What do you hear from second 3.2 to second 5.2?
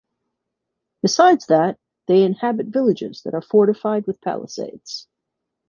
that are fortified with palisades.